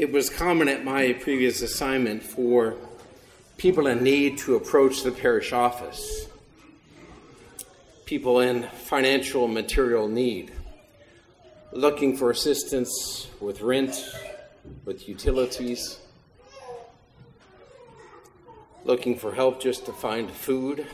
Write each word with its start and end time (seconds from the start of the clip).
it 0.00 0.10
was 0.10 0.30
common 0.30 0.66
at 0.66 0.82
my 0.82 1.12
previous 1.12 1.60
assignment 1.60 2.22
for 2.22 2.74
people 3.58 3.86
in 3.86 4.02
need 4.02 4.38
to 4.38 4.54
approach 4.54 5.02
the 5.02 5.12
parish 5.12 5.52
office, 5.52 6.26
people 8.06 8.40
in 8.40 8.62
financial 8.62 9.46
material 9.46 10.08
need, 10.08 10.52
looking 11.72 12.16
for 12.16 12.30
assistance 12.30 13.28
with 13.40 13.60
rent, 13.60 13.94
with 14.86 15.06
utilities, 15.06 15.98
looking 18.86 19.18
for 19.18 19.34
help 19.34 19.60
just 19.60 19.84
to 19.84 19.92
find 19.92 20.30
food, 20.30 20.86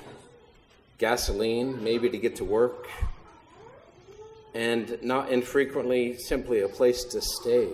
gasoline, 0.98 1.80
maybe 1.84 2.11
to 2.11 2.18
get 2.18 2.34
to 2.34 2.45
work, 2.45 2.88
and 4.52 4.98
not 5.00 5.30
infrequently 5.30 6.18
simply 6.18 6.62
a 6.62 6.68
place 6.68 7.04
to 7.04 7.20
stay 7.20 7.68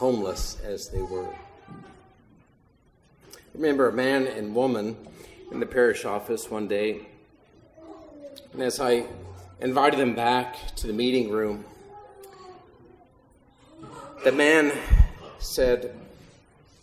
homeless 0.00 0.58
as 0.64 0.88
they 0.88 1.02
were. 1.02 1.28
I 1.28 1.74
remember 3.52 3.86
a 3.86 3.92
man 3.92 4.26
and 4.26 4.54
woman 4.54 4.96
in 5.52 5.60
the 5.60 5.66
parish 5.66 6.06
office 6.06 6.50
one 6.50 6.66
day, 6.68 7.00
and 8.54 8.62
as 8.62 8.80
I 8.80 9.04
invited 9.60 10.00
them 10.00 10.14
back 10.14 10.74
to 10.76 10.86
the 10.86 10.94
meeting 10.94 11.28
room, 11.28 11.66
the 14.24 14.32
man 14.32 14.72
said, 15.38 15.94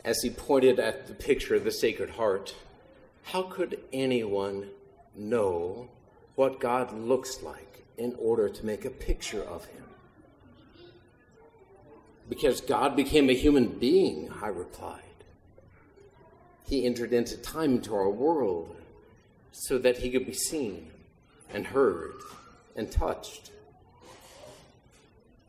as 0.06 0.22
he 0.22 0.30
pointed 0.30 0.80
at 0.80 1.08
the 1.08 1.16
picture 1.16 1.56
of 1.56 1.64
the 1.64 1.72
Sacred 1.72 2.12
Heart, 2.12 2.54
How 3.24 3.42
could 3.42 3.80
anyone 3.92 4.68
know 5.16 5.90
what 6.36 6.60
God 6.60 6.94
looks 6.94 7.42
like 7.42 7.84
in 7.98 8.16
order 8.20 8.48
to 8.48 8.64
make 8.64 8.86
a 8.86 8.92
picture 8.92 9.42
of 9.42 9.66
him? 9.66 9.87
Because 12.30 12.62
God 12.62 12.96
became 12.96 13.30
a 13.30 13.34
human 13.34 13.68
being, 13.68 14.32
I 14.42 14.48
replied. 14.48 15.02
He 16.68 16.86
entered 16.86 17.14
into 17.14 17.38
time, 17.38 17.76
into 17.76 17.96
our 17.96 18.10
world, 18.10 18.76
so 19.52 19.78
that 19.78 19.98
he 19.98 20.10
could 20.10 20.26
be 20.26 20.34
seen 20.34 20.92
and 21.54 21.68
heard 21.68 22.14
and 22.76 22.92
touched. 22.92 23.52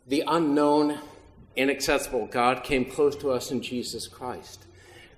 The 0.07 0.25
unknown, 0.27 0.99
inaccessible 1.57 2.27
God 2.27 2.63
came 2.63 2.85
close 2.85 3.17
to 3.17 3.31
us 3.31 3.51
in 3.51 3.61
Jesus 3.61 4.07
Christ, 4.07 4.65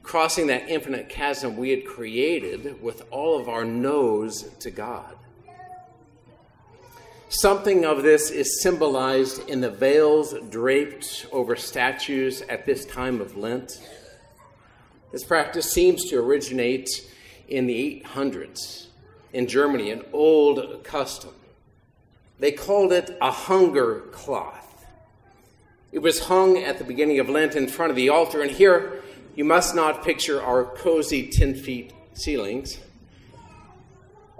crossing 0.02 0.46
that 0.46 0.68
infinite 0.68 1.08
chasm 1.08 1.56
we 1.56 1.70
had 1.70 1.86
created 1.86 2.82
with 2.82 3.02
all 3.10 3.38
of 3.38 3.48
our 3.48 3.64
no's 3.64 4.42
to 4.60 4.70
God. 4.70 5.16
Something 7.32 7.84
of 7.84 8.02
this 8.02 8.32
is 8.32 8.60
symbolized 8.60 9.48
in 9.48 9.60
the 9.60 9.70
veils 9.70 10.34
draped 10.50 11.26
over 11.30 11.54
statues 11.54 12.42
at 12.42 12.66
this 12.66 12.84
time 12.84 13.20
of 13.20 13.36
Lent. 13.36 13.80
This 15.12 15.22
practice 15.22 15.70
seems 15.70 16.06
to 16.06 16.16
originate 16.18 16.88
in 17.46 17.68
the 17.68 18.02
800s 18.04 18.88
in 19.32 19.46
Germany, 19.46 19.92
an 19.92 20.02
old 20.12 20.82
custom. 20.82 21.30
They 22.40 22.50
called 22.50 22.92
it 22.92 23.16
a 23.22 23.30
hunger 23.30 24.00
cloth. 24.10 24.84
It 25.92 26.00
was 26.00 26.18
hung 26.18 26.58
at 26.58 26.78
the 26.78 26.84
beginning 26.84 27.20
of 27.20 27.28
Lent 27.28 27.54
in 27.54 27.68
front 27.68 27.90
of 27.90 27.96
the 27.96 28.08
altar, 28.08 28.42
and 28.42 28.50
here 28.50 29.04
you 29.36 29.44
must 29.44 29.76
not 29.76 30.02
picture 30.02 30.42
our 30.42 30.64
cozy 30.64 31.28
10 31.28 31.54
feet 31.54 31.92
ceilings, 32.12 32.80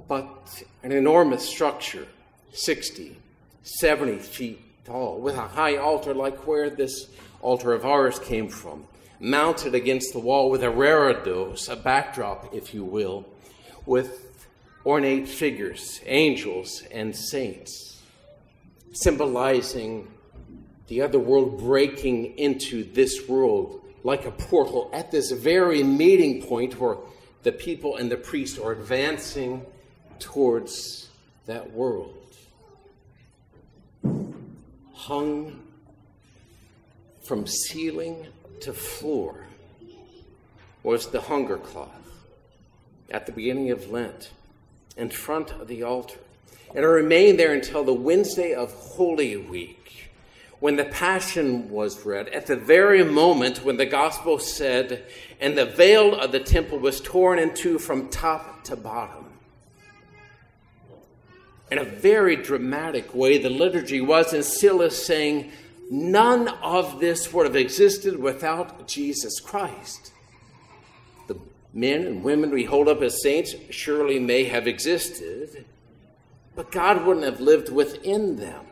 but 0.09 0.65
an 0.83 0.91
enormous 0.91 1.49
structure 1.49 2.09
60, 2.53 3.17
70 3.63 4.19
feet 4.19 4.85
tall, 4.85 5.21
with 5.21 5.37
a 5.37 5.49
high 5.49 5.77
altar 5.77 6.15
like 6.15 6.47
where 6.47 6.71
this 6.71 7.09
altar 7.41 7.73
of 7.73 7.85
ours 7.85 8.19
came 8.19 8.49
from, 8.49 8.85
mounted 9.19 9.75
against 9.75 10.13
the 10.13 10.19
wall 10.19 10.51
with 10.51 10.63
a 10.63 10.67
reredos, 10.67 11.71
a 11.71 11.77
backdrop, 11.77 12.55
if 12.55 12.75
you 12.75 12.85
will, 12.85 13.25
with 13.87 14.47
ornate 14.85 15.29
figures, 15.29 16.01
angels, 16.07 16.83
and 16.91 17.15
saints, 17.15 18.03
symbolizing 18.93 20.09
the 20.89 21.03
other 21.03 21.19
world 21.19 21.59
breaking 21.59 22.37
into 22.39 22.83
this 22.93 23.29
world 23.29 23.81
like 24.03 24.25
a 24.25 24.31
portal 24.31 24.91
at 24.93 25.11
this 25.11 25.31
very 25.31 25.83
meeting 25.83 26.43
point 26.43 26.79
where 26.81 26.97
the 27.43 27.53
people 27.53 27.97
and 27.97 28.11
the 28.11 28.17
priest 28.17 28.59
are 28.59 28.73
advancing 28.73 29.65
towards 30.19 31.09
that 31.47 31.71
world 31.73 32.17
hung 35.11 35.61
from 37.21 37.45
ceiling 37.45 38.29
to 38.61 38.73
floor 38.73 39.45
was 40.85 41.09
the 41.09 41.23
hunger 41.23 41.59
cloth 41.59 42.29
at 43.11 43.27
the 43.27 43.33
beginning 43.33 43.73
of 43.73 43.91
Lent 43.91 44.31
in 44.97 45.11
front 45.11 45.51
of 45.51 45.67
the 45.67 45.83
altar. 45.83 46.21
And 46.77 46.85
it 46.85 46.87
remained 46.87 47.41
there 47.41 47.53
until 47.53 47.83
the 47.83 47.93
Wednesday 47.93 48.55
of 48.55 48.71
Holy 48.71 49.37
Week 49.37 50.13
when 50.61 50.77
the 50.77 50.85
Passion 50.85 51.69
was 51.71 52.07
read, 52.07 52.29
at 52.29 52.47
the 52.47 52.55
very 52.55 53.03
moment 53.03 53.65
when 53.65 53.79
the 53.79 53.87
Gospel 53.87 54.39
said, 54.39 55.07
And 55.41 55.59
the 55.59 55.67
veil 55.67 56.15
of 56.15 56.31
the 56.31 56.39
temple 56.39 56.79
was 56.79 57.01
torn 57.01 57.41
in 57.41 57.53
two 57.53 57.81
from 57.81 58.11
top 58.11 58.63
to 58.65 58.77
bottom 58.77 59.30
in 61.71 61.79
a 61.79 61.85
very 61.85 62.37
dramatic 62.37 63.15
way, 63.15 63.39
the 63.39 63.49
liturgy 63.49 64.01
was, 64.01 64.33
and 64.33 64.45
still 64.45 64.83
is 64.83 65.05
saying, 65.05 65.53
none 65.91 66.49
of 66.49 66.99
this 66.99 67.33
would 67.33 67.47
have 67.47 67.57
existed 67.57 68.19
without 68.19 68.89
Jesus 68.89 69.39
Christ. 69.41 70.13
The 71.29 71.39
men 71.73 72.07
and 72.07 72.25
women 72.25 72.51
we 72.51 72.65
hold 72.65 72.89
up 72.89 73.03
as 73.03 73.23
saints 73.23 73.55
surely 73.71 74.19
may 74.19 74.45
have 74.45 74.67
existed, 74.67 75.65
but 76.57 76.73
God 76.73 77.07
wouldn't 77.07 77.27
have 77.27 77.41
lived 77.41 77.71
within 77.71 78.37
them. 78.37 78.67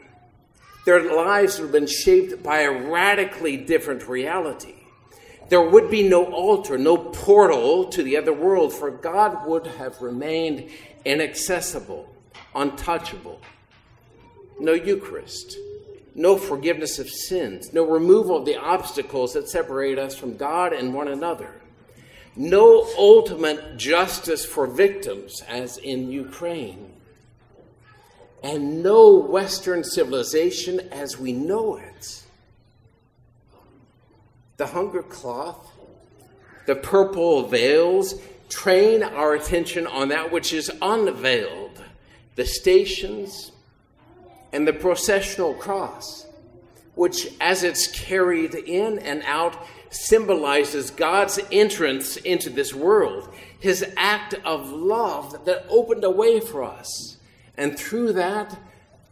Their 0.84 1.15
lives 1.15 1.59
would 1.59 1.66
have 1.66 1.72
been 1.72 1.86
shaped 1.86 2.42
by 2.42 2.60
a 2.60 2.70
radically 2.70 3.56
different 3.56 4.09
reality. 4.09 4.75
There 5.50 5.62
would 5.62 5.91
be 5.91 6.09
no 6.09 6.25
altar, 6.25 6.76
no 6.76 6.97
portal 6.97 7.84
to 7.86 8.03
the 8.03 8.16
other 8.16 8.32
world, 8.32 8.72
for 8.72 8.91
God 8.91 9.47
would 9.47 9.66
have 9.66 10.00
remained 10.00 10.69
inaccessible 11.04 12.09
untouchable. 12.54 13.41
No 14.59 14.72
Eucharist, 14.72 15.56
no 16.15 16.37
forgiveness 16.37 16.99
of 16.99 17.09
sins, 17.09 17.72
no 17.72 17.84
removal 17.84 18.37
of 18.37 18.44
the 18.44 18.56
obstacles 18.56 19.34
that 19.34 19.49
separate 19.49 19.99
us 19.99 20.16
from 20.16 20.37
God 20.37 20.72
and 20.72 20.93
one 20.93 21.09
another, 21.09 21.60
no 22.34 22.87
ultimate 22.97 23.77
justice 23.77 24.44
for 24.44 24.66
victims, 24.66 25.43
as 25.48 25.78
in 25.78 26.10
Ukraine, 26.10 26.93
and 28.43 28.82
no 28.82 29.15
Western 29.15 29.84
civilization 29.84 30.81
as 30.93 31.19
we 31.19 31.32
know 31.32 31.77
it. 31.77 32.25
The 34.56 34.66
hunger 34.66 35.03
cloth, 35.03 35.71
the 36.66 36.75
purple 36.75 37.47
veils 37.47 38.15
train 38.48 39.03
our 39.03 39.34
attention 39.34 39.87
on 39.87 40.09
that 40.09 40.32
which 40.32 40.53
is 40.53 40.71
unveiled 40.82 41.68
the 42.38 42.47
stations, 42.47 43.50
and 44.53 44.65
the 44.65 44.72
processional 44.72 45.54
cross, 45.54 46.25
which, 46.94 47.26
as 47.41 47.65
it's 47.65 47.88
carried 47.88 48.54
in 48.54 49.00
and 49.00 49.25
out, 49.25 49.66
symbolizes 49.91 50.93
God's 50.93 51.41
entrance 51.50 52.16
into 52.16 52.48
this 52.48 52.72
world, 52.72 53.28
his 53.59 53.84
act 53.97 54.34
of 54.44 54.71
love 54.71 55.47
that 55.47 55.66
opened 55.69 56.04
a 56.04 56.10
way 56.10 56.38
for 56.38 56.62
us. 56.62 57.16
And 57.56 57.77
through 57.77 58.12
that, 58.12 58.56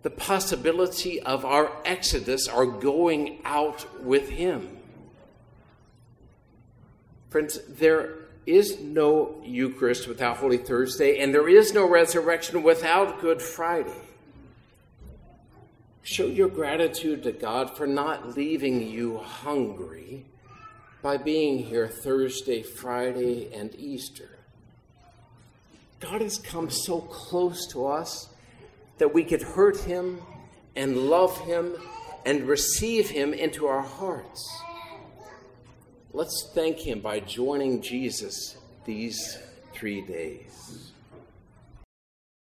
the 0.05 0.11
possibility 0.11 1.21
of 1.21 1.45
our 1.45 1.73
exodus, 1.85 2.47
our 2.47 2.65
going 2.65 3.41
out 3.45 4.05
with 4.05 4.29
him. 4.29 4.69
Friends, 7.29 7.59
there 7.69 8.26
is 8.47 8.81
no 8.81 9.35
Eucharist 9.45 10.07
without 10.07 10.37
Holy 10.37 10.59
Thursday, 10.59 11.19
and 11.19 11.35
there 11.35 11.49
is 11.49 11.75
no 11.75 11.89
resurrection 11.89 12.63
without 12.63 13.21
Good 13.21 13.43
Friday. 13.43 13.91
Show 16.03 16.27
your 16.27 16.49
gratitude 16.49 17.25
to 17.25 17.33
God 17.33 17.77
for 17.77 17.87
not 17.87 18.37
leaving 18.37 18.89
you 18.89 19.19
hungry 19.19 20.25
by 21.03 21.17
being 21.17 21.59
here 21.59 21.89
Thursday, 21.89 22.63
Friday, 22.63 23.53
and 23.53 23.75
Easter. 23.75 24.39
God 25.99 26.21
has 26.21 26.39
come 26.39 26.71
so 26.71 27.01
close 27.01 27.67
to 27.73 27.87
us 27.87 28.29
that 28.99 29.13
we 29.13 29.25
could 29.25 29.43
hurt 29.43 29.79
him 29.81 30.21
and 30.77 30.97
love 30.97 31.39
him 31.41 31.75
and 32.25 32.45
receive 32.45 33.11
him 33.11 33.33
into 33.33 33.67
our 33.67 33.83
hearts. 33.83 34.63
Let's 36.17 36.49
thank 36.55 36.79
Him 36.79 37.01
by 37.01 37.21
joining 37.21 37.83
Jesus 37.83 38.57
these 38.87 39.37
three 39.75 40.01
days. 40.01 40.93